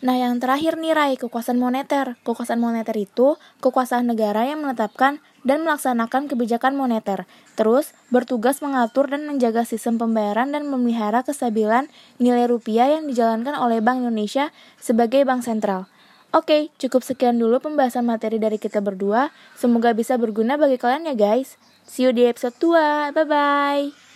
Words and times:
Nah, 0.00 0.16
yang 0.16 0.40
terakhir 0.40 0.80
nih 0.80 0.96
Rai, 0.96 1.14
kekuasaan 1.20 1.60
moneter. 1.60 2.16
Kekuasaan 2.24 2.56
moneter 2.56 2.96
itu 2.96 3.36
kekuasaan 3.60 4.08
negara 4.08 4.48
yang 4.48 4.64
menetapkan 4.64 5.20
dan 5.44 5.60
melaksanakan 5.60 6.24
kebijakan 6.24 6.72
moneter. 6.72 7.28
Terus, 7.52 7.92
bertugas 8.08 8.64
mengatur 8.64 9.12
dan 9.12 9.28
menjaga 9.28 9.68
sistem 9.68 10.00
pembayaran 10.00 10.56
dan 10.56 10.64
memelihara 10.72 11.20
kestabilan 11.20 11.92
nilai 12.16 12.48
rupiah 12.48 12.88
yang 12.96 13.04
dijalankan 13.12 13.52
oleh 13.60 13.84
Bank 13.84 14.00
Indonesia 14.00 14.48
sebagai 14.80 15.28
bank 15.28 15.44
sentral. 15.44 15.84
Oke, 16.32 16.72
cukup 16.80 17.04
sekian 17.04 17.36
dulu 17.36 17.60
pembahasan 17.60 18.06
materi 18.08 18.40
dari 18.40 18.56
kita 18.56 18.80
berdua. 18.80 19.34
Semoga 19.58 19.92
bisa 19.92 20.16
berguna 20.16 20.56
bagi 20.56 20.80
kalian 20.80 21.12
ya 21.12 21.14
guys. 21.18 21.60
See 21.84 22.08
you 22.08 22.14
di 22.16 22.24
episode 22.24 22.56
2. 22.56 23.12
Bye-bye. 23.12 24.09